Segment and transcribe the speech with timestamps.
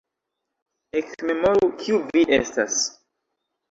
[1.01, 2.85] ekmemoru, kiu vi estas!